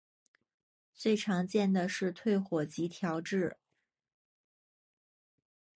[0.95, 3.57] 最常见的是退火及调质。